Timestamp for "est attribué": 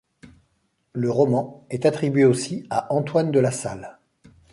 1.69-2.25